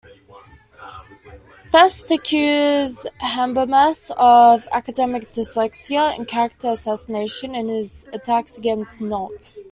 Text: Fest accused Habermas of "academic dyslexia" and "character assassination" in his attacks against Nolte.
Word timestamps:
Fest 1.67 2.09
accused 2.09 3.05
Habermas 3.21 4.09
of 4.17 4.67
"academic 4.71 5.29
dyslexia" 5.29 6.17
and 6.17 6.27
"character 6.27 6.69
assassination" 6.69 7.53
in 7.53 7.67
his 7.67 8.07
attacks 8.11 8.57
against 8.57 8.99
Nolte. 8.99 9.53